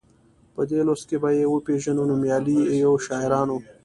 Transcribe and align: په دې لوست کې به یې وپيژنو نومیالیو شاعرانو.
په 0.53 0.61
دې 0.69 0.79
لوست 0.87 1.05
کې 1.09 1.17
به 1.23 1.29
یې 1.37 1.45
وپيژنو 1.49 2.03
نومیالیو 2.09 2.91
شاعرانو. 3.05 3.57